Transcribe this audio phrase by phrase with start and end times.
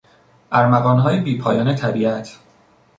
[0.51, 2.37] ارمغانهای بیپایان طبیعت